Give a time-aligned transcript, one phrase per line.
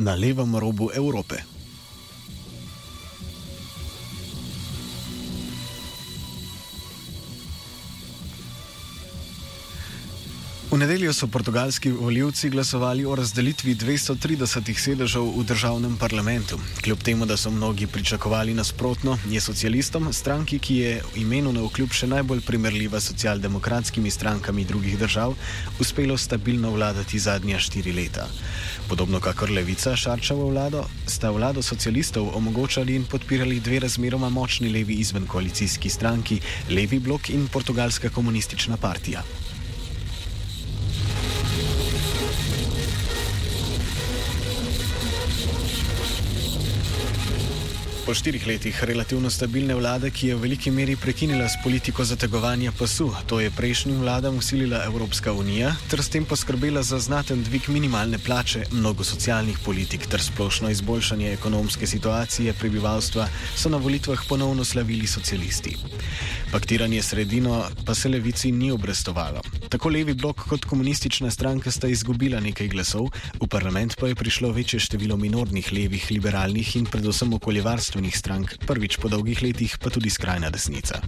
[0.00, 1.59] na levem robu Evrope.
[10.80, 16.56] Nedeljo so portugalski voljivci glasovali o razdelitvi 230 sedežev v državnem parlamentu.
[16.84, 21.66] Kljub temu, da so mnogi pričakovali nasprotno, je socialistom, stranki, ki je v imenu na
[21.66, 25.34] vkljub še najbolj primerljiva socialdemokratskimi strankami drugih držav,
[25.80, 28.24] uspelo stabilno vladati zadnja štiri leta.
[28.88, 34.96] Podobno kakor levica Šarčevo vlado, sta vlado socialistov omogočali in podpirali dve razmeroma močni levi
[35.04, 39.22] izven koalicijski stranki, levi blok in portugalska komunistična partija.
[48.10, 52.72] Po štirih letih relativno stabilne vlade, ki je v veliki meri prekinila s politiko zategovanja
[52.74, 57.68] pasu, to je prejšnjim vladam usilila Evropska unija, ter s tem poskrbela za znaten dvig
[57.70, 64.64] minimalne plače, mnogo socialnih politik ter splošno izboljšanje ekonomske situacije prebivalstva, so na volitvah ponovno
[64.64, 65.76] slavili socialisti.
[66.50, 69.40] Paktiranje sredino pa se levici ni obrestovalo.
[69.70, 73.06] Tako levi blok kot komunistična stranka sta izgubila nekaj glasov,
[73.40, 78.66] v parlament pa je prišlo večje število minornih levih, liberalnih in predvsem okoljevarstvenih političnih strank,
[78.66, 81.00] prvič po dolgih letih pa tudi skrajna desnica.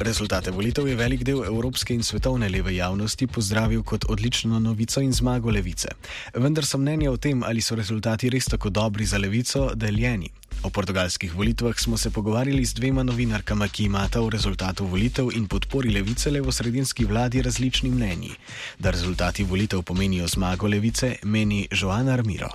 [0.00, 5.12] Rezultate volitev je velik del evropske in svetovne leve javnosti pozdravil kot odlično novico in
[5.12, 5.88] zmago levice.
[6.34, 10.30] Vendar so mnenja o tem, ali so rezultati res tako dobri za levico, deljeni.
[10.62, 15.46] O portugalskih volitvah smo se pogovarjali z dvema novinarkama, ki imata o rezultatu volitev in
[15.46, 18.30] podpori levice levo-sredinski vladi različni mnenji.
[18.78, 22.50] Da rezultati volitev pomenijo zmago levice, meni Joana Armiro.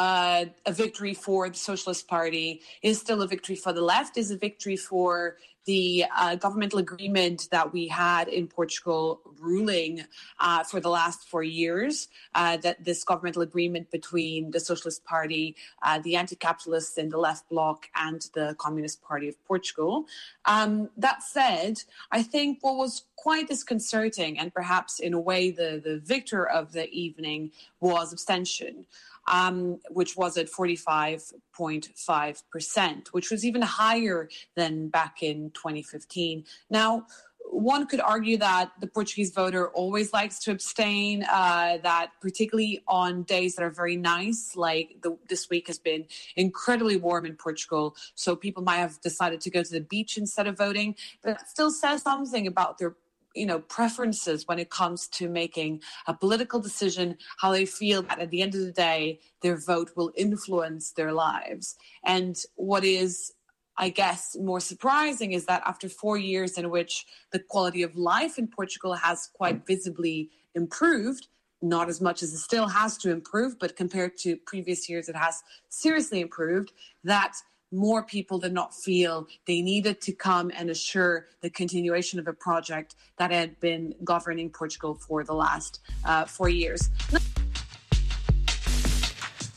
[0.00, 4.30] Uh, a victory for the Socialist Party is still a victory for the left, is
[4.30, 10.02] a victory for the uh, governmental agreement that we had in Portugal ruling
[10.38, 15.54] uh, for the last four years, uh, that this governmental agreement between the Socialist Party,
[15.82, 20.06] uh, the anti capitalists in the left bloc, and the Communist Party of Portugal.
[20.46, 25.78] Um, that said, I think what was quite disconcerting, and perhaps in a way the,
[25.84, 28.86] the victor of the evening, was abstention
[29.26, 36.44] um, which was at 45.5%, which was even higher than back in 2015.
[36.68, 37.06] Now,
[37.50, 43.24] one could argue that the Portuguese voter always likes to abstain, uh, that particularly on
[43.24, 47.96] days that are very nice, like the, this week has been incredibly warm in Portugal.
[48.14, 51.48] So people might have decided to go to the beach instead of voting, but that
[51.48, 52.94] still says something about their
[53.34, 58.18] you know preferences when it comes to making a political decision how they feel that
[58.18, 61.76] at the end of the day their vote will influence their lives.
[62.04, 63.32] And what is
[63.76, 68.38] i guess more surprising is that after 4 years in which the quality of life
[68.38, 71.28] in portugal has quite visibly improved
[71.62, 75.16] not as much as it still has to improve but compared to previous years it
[75.16, 76.72] has seriously improved
[77.04, 77.34] that
[77.72, 82.32] more people did not feel they needed to come and assure the continuation of a
[82.32, 86.90] project that had been governing Portugal for the last uh, four years.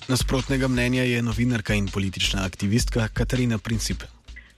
[0.08, 4.04] Nasprotnega mnenja je novinarka in politična aktivistka Katarina Princip.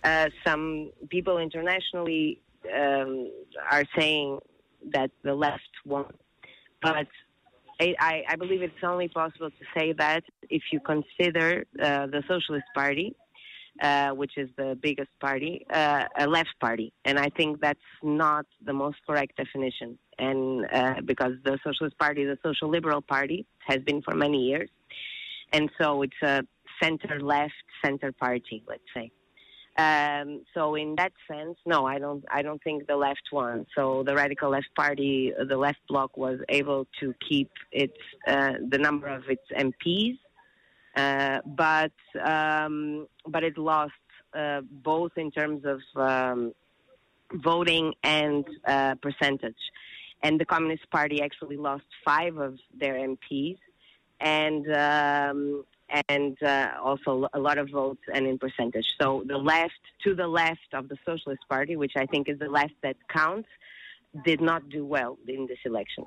[0.04, 2.40] Uh, some people internationally
[2.74, 3.30] um,
[3.72, 4.40] are saying
[4.94, 6.06] that the left won,
[6.82, 7.08] but
[7.80, 12.66] I, I, believe it's only possible to say that if you consider uh, the Socialist
[12.74, 13.16] Party
[13.82, 16.94] uh, which is the biggest party, uh, a left party.
[17.04, 19.98] And I think that's not the most correct definition.
[20.18, 24.70] And uh, because the Socialist Party, the Social Liberal Party, has been for many years.
[25.52, 26.44] And so it's a
[26.82, 27.54] center left,
[27.84, 29.12] center party, let's say.
[29.78, 32.24] Um, so in that sense, no, I don't.
[32.32, 33.66] I don't think the left won.
[33.76, 38.78] So the radical left party, the left bloc, was able to keep its uh, the
[38.78, 40.18] number of its MPs
[40.96, 41.92] uh, but
[42.24, 43.94] um, but it lost
[44.34, 46.54] uh, both in terms of um,
[47.34, 49.56] voting and uh, percentage.
[50.24, 53.58] And the Communist Party actually lost five of their MPs,
[54.20, 55.66] and um,
[56.10, 58.88] and uh, also a lot of votes and in percentage.
[59.00, 62.50] So the left, to the left of the Socialist Party, which I think is the
[62.50, 63.50] left that counts,
[64.24, 66.06] did not do well in this election.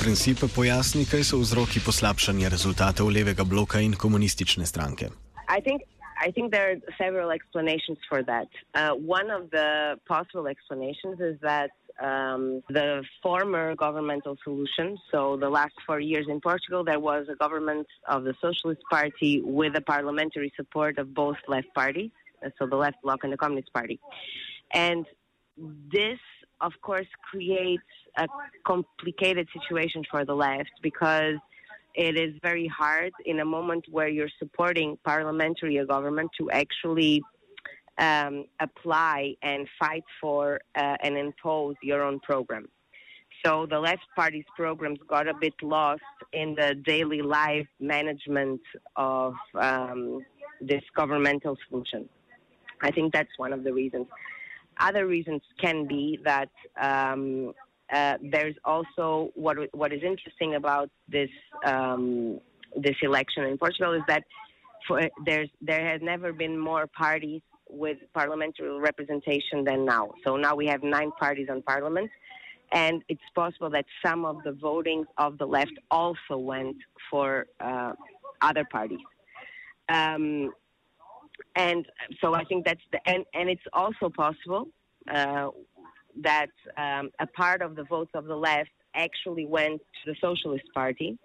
[0.00, 5.12] Principe pojasni, kaj so vzroki poslabšanja rezultatov levega bloka in komunistične stranke.
[5.48, 5.84] I think
[6.20, 8.48] I think there are several explanations for that.
[8.74, 11.70] Uh, one of the possible explanations is that
[12.00, 17.36] um, the former governmental solution, so the last four years in Portugal, there was a
[17.36, 22.10] government of the Socialist Party with the parliamentary support of both left parties.
[22.58, 24.00] so the left bloc and the Communist Party.
[24.72, 25.06] And
[25.56, 26.18] this,
[26.60, 27.82] of course, creates
[28.16, 28.26] a
[28.66, 31.36] complicated situation for the left because
[31.94, 37.22] it is very hard in a moment where you're supporting parliamentary government to actually
[37.98, 42.68] um, apply and fight for uh, and impose your own program.
[43.44, 46.02] So the left party's programs got a bit lost
[46.32, 48.60] in the daily life management
[48.96, 50.24] of um,
[50.60, 52.08] this governmental solution.
[52.82, 54.06] I think that's one of the reasons.
[54.80, 56.50] Other reasons can be that
[56.80, 57.52] um,
[57.92, 61.30] uh, there's also what what is interesting about this
[61.66, 62.40] um,
[62.76, 64.24] this election in Portugal is that
[64.86, 70.10] for, there's there has never been more parties with parliamentary representation than now.
[70.24, 72.10] So now we have nine parties on parliament,
[72.72, 76.76] and it's possible that some of the voting of the left also went
[77.10, 77.92] for uh,
[78.40, 78.98] other parties.
[79.88, 80.52] Um,
[81.54, 81.86] and
[82.20, 84.68] so I think that's the and, and it's also possible
[85.12, 85.48] uh,
[86.22, 90.66] that um, a part of the votes of the left actually went to the Socialist
[90.74, 91.18] Party.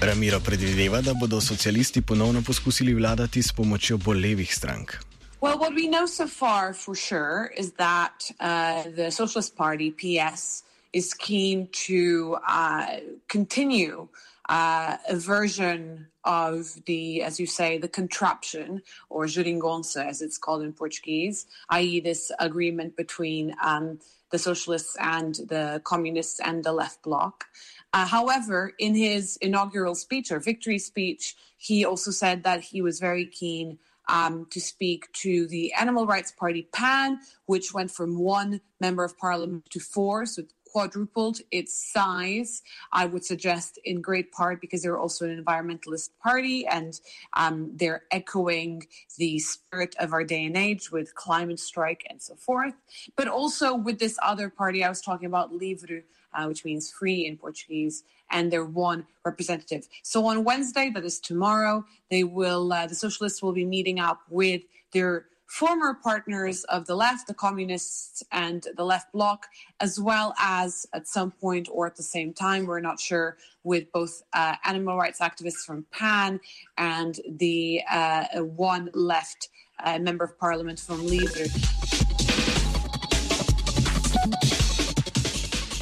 [0.00, 4.98] Ramiro predvideva, da bodo socialisti ponovno poskusili vladati s pomočjo bolj levih strank.
[5.40, 10.64] Well, what we know so far for sure is that uh, the Socialist Party, PS,
[10.92, 12.86] is keen to uh,
[13.28, 14.08] continue uh,
[14.48, 20.72] a version of the, as you say, the contraption, or geringonça, as it's called in
[20.72, 23.98] Portuguese, i.e., this agreement between um,
[24.30, 27.44] the socialists and the communists and the left bloc.
[27.92, 32.98] Uh, however, in his inaugural speech or victory speech, he also said that he was
[33.00, 33.78] very keen
[34.08, 39.16] um, to speak to the Animal Rights Party PAN, which went from one member of
[39.18, 40.42] parliament to four, so
[40.76, 42.62] quadrupled its size.
[42.92, 47.00] I would suggest, in great part, because they're also an environmentalist party and
[47.32, 48.86] um, they're echoing
[49.16, 52.74] the spirit of our day and age with climate strike and so forth.
[53.16, 56.02] But also with this other party I was talking about, Livre,
[56.34, 59.88] uh, which means free in Portuguese, and their one representative.
[60.02, 64.20] So on Wednesday, that is tomorrow, they will uh, the socialists will be meeting up
[64.28, 64.60] with
[64.92, 69.46] their former partners of the left, the communists and the left bloc,
[69.80, 73.90] as well as at some point or at the same time, we're not sure, with
[73.92, 76.40] both uh, animal rights activists from PAN
[76.76, 79.48] and the uh, one left
[79.84, 81.46] uh, member of parliament from Livre.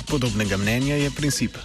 [0.06, 1.58] Podobnega mnenja je Principe.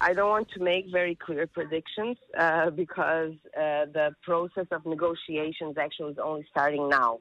[0.00, 5.76] I don't want to make very clear predictions uh, because uh, the process of negotiations
[5.76, 7.18] actually is only starting now.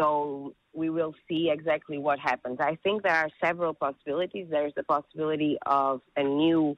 [0.00, 2.58] So we will see exactly what happens.
[2.58, 4.46] I think there are several possibilities.
[4.48, 6.76] There's the possibility of a new,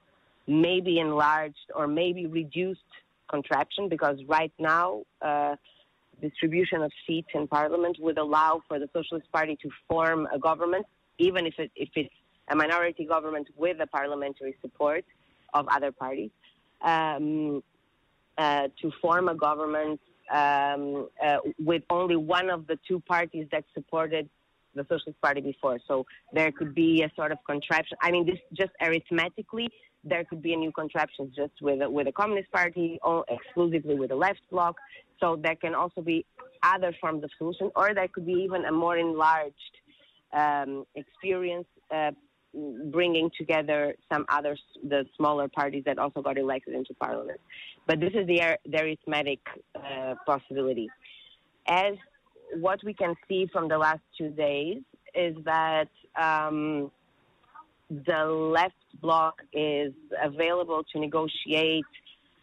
[0.48, 2.80] maybe enlarged or maybe reduced
[3.30, 5.54] contraption because right now, uh,
[6.20, 10.86] distribution of seats in parliament would allow for the Socialist Party to form a government,
[11.18, 12.14] even if, it, if it's
[12.48, 15.04] a minority government with the parliamentary support
[15.54, 16.30] of other parties,
[16.80, 17.62] um,
[18.36, 23.64] uh, to form a government um, uh, with only one of the two parties that
[23.74, 24.28] supported
[24.74, 25.78] the Socialist Party before.
[25.86, 27.98] So there could be a sort of contraption.
[28.00, 29.68] I mean, this just arithmetically,
[30.04, 33.94] there could be a new contraption just with a, with a Communist Party or exclusively
[33.94, 34.76] with a left bloc.
[35.20, 36.24] So there can also be
[36.62, 39.54] other forms of solution, or there could be even a more enlarged
[40.32, 41.66] um, experience.
[41.90, 42.12] Uh,
[42.54, 44.56] bringing together some other
[44.88, 47.40] the smaller parties that also got elected into parliament.
[47.86, 49.40] But this is the, arithmetic
[49.74, 50.88] uh, possibility.
[51.66, 51.94] As
[52.60, 54.78] what we can see from the last two days
[55.14, 55.88] is that
[56.20, 56.90] um,
[57.88, 59.92] the left bloc is
[60.22, 61.84] available to negotiate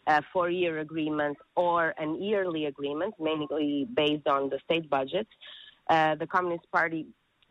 [0.08, 5.28] a four-year agreement or an yearly agreement, mainly based on the state budget.
[5.90, 7.06] Uh, the Communist Party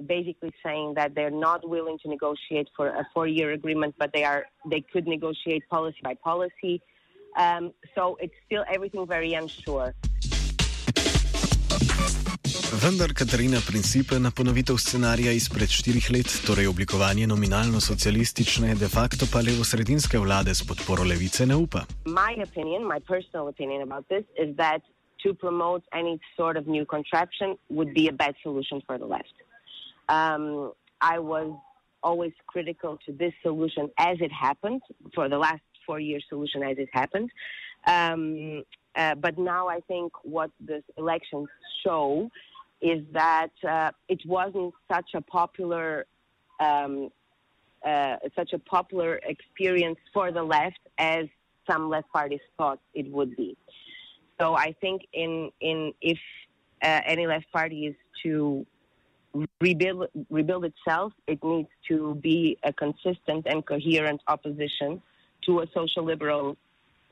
[0.06, 4.46] basically saying that they're not willing to negotiate for a four-year agreement, but they are
[4.70, 6.82] they could negotiate policy by policy.
[7.36, 9.94] Um, so it's still everything very unsure.
[12.82, 19.26] Vendar Katarina Principe na ponovitev scenarija izpred štirih let, torej oblikovanje nominalno socialistične, de facto
[19.32, 21.86] pa levo-sredinske vlade s podporo levice, ne upa.
[22.04, 24.82] My opinion, my personal opinion about this is that
[25.24, 29.34] to promote any sort of new contraption would be a bad solution for the left.
[30.08, 31.52] Um, I was
[32.02, 34.82] always critical to this solution as it happened,
[35.14, 37.30] for the last four year solution as it happened.
[37.86, 41.48] Um, uh, but now I think what the elections
[41.84, 42.30] show
[42.80, 46.06] is that uh, it wasn't such a popular
[46.60, 47.10] um,
[47.86, 51.26] uh, such a popular experience for the left as
[51.70, 53.56] some left parties thought it would be.
[54.40, 56.18] So I think in in if
[56.82, 58.66] uh, any left party is to
[59.60, 65.02] rebuild rebuild itself, it needs to be a consistent and coherent opposition
[65.46, 66.56] to a social liberal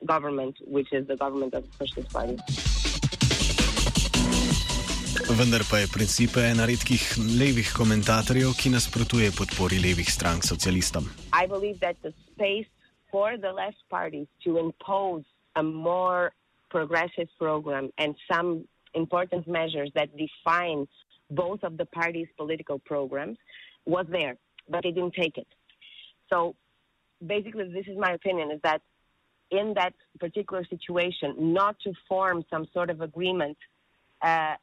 [0.04, 2.36] government, which is the government of the Socialist Party.
[5.26, 11.08] Vendar pa je principe ena redkih levih komentatorjev, ki nasprotuje podpori levih strank socialistom.
[11.32, 12.68] I believe that the space
[13.10, 15.24] for the left parties to impose
[15.56, 16.32] a more
[16.68, 20.86] progressive program and some important measures that define
[21.30, 23.38] both of the parties' political programs
[23.84, 24.36] was there,
[24.68, 25.46] but they didn't take it.
[26.30, 26.54] So
[27.24, 28.82] basically, this is my opinion: is that
[29.50, 33.56] in that particular situation, not to form some sort of agreement
[34.22, 34.54] uh,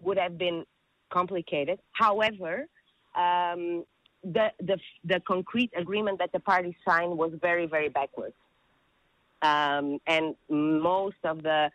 [0.00, 0.64] would have been
[1.10, 1.78] complicated.
[1.92, 2.66] However,
[3.14, 3.84] um,
[4.22, 8.34] the, the, the concrete agreement that the parties signed was very, very backwards.
[9.42, 11.70] Um, and most of the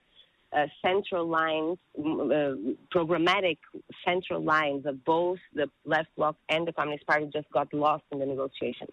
[0.52, 2.56] uh, central lines, uh,
[2.96, 3.58] programmatic
[4.06, 8.20] central lines of both the left bloc and the Communist Party just got lost in
[8.20, 8.92] the negotiations.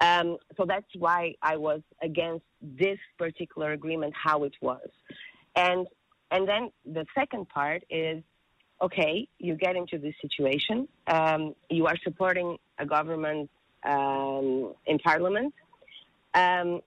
[0.00, 4.88] Um, so that's why I was against this particular agreement, how it was.
[5.54, 5.86] And,
[6.30, 8.22] and then the second part is
[8.82, 13.48] okay, you get into this situation, um, you are supporting a government
[13.84, 15.54] um, in parliament,
[16.34, 16.80] um,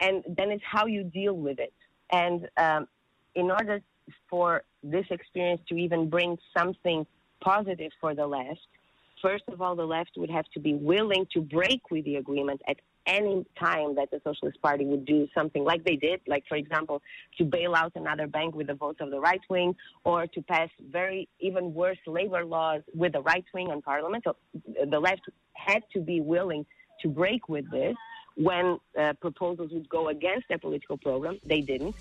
[0.00, 1.72] and then it's how you deal with it.
[2.10, 2.88] And um,
[3.34, 3.80] in order
[4.28, 7.06] for this experience to even bring something
[7.40, 8.60] positive for the left,
[9.22, 12.60] first of all, the left would have to be willing to break with the agreement
[12.68, 12.76] at
[13.06, 17.02] any time that the Socialist Party would do something like they did, like, for example,
[17.36, 19.74] to bail out another bank with the votes of the right wing,
[20.04, 24.24] or to pass very, even worse labor laws with the right wing on parliament.
[24.24, 24.36] So
[24.86, 25.22] the left
[25.52, 26.64] had to be willing
[27.02, 27.94] to break with this
[28.36, 31.38] when uh, proposals would go against their political program.
[31.44, 31.94] They didn't.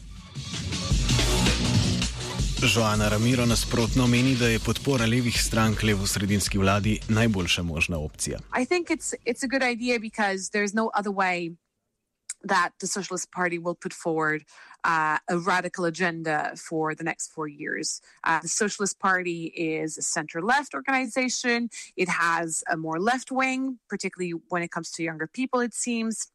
[2.67, 8.39] Joana Ramiro nasprotno meni, da je podpora levih strank levo-sredinski vladi najboljša možna opcija.
[8.61, 11.55] I think it's it's a good idea because there's no other way
[12.47, 14.41] that the Socialist Party will put forward
[14.83, 18.01] uh, a radical agenda for the next four years.
[18.23, 21.69] Uh, the Socialist Party is a center left organization.
[21.95, 26.27] It has a more left wing, particularly when it comes to younger people, it seems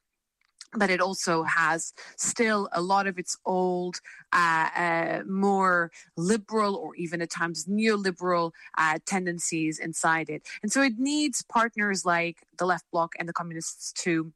[0.74, 4.00] but it also has still a lot of its old,
[4.32, 10.42] uh, uh, more liberal or even at times neoliberal uh, tendencies inside it.
[10.62, 14.32] And so it needs partners like the left bloc and the communists to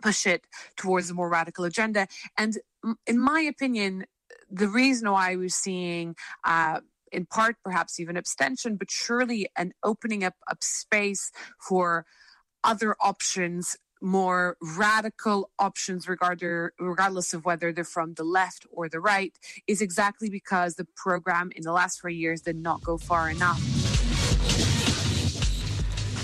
[0.00, 2.08] push it towards a more radical agenda.
[2.36, 2.58] And
[3.06, 4.06] in my opinion,
[4.50, 6.80] the reason why we're seeing uh,
[7.12, 11.30] in part perhaps even abstention, but surely an opening up of space
[11.60, 12.06] for
[12.64, 19.38] other options more radical options regardless of whether they're from the left or the right
[19.66, 23.60] is exactly because the program in the last four years did not go far enough.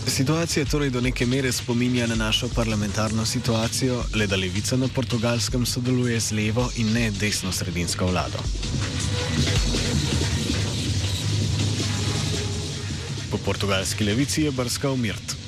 [0.08, 5.66] Situacija torej do neke mere spominja na našo parlamentarno situacijo, le da levica na portugalskem
[5.66, 8.38] sodeluje z levo in ne desno-sredinsko vlado.
[13.30, 15.48] Po portugalski levici je brskal mirt.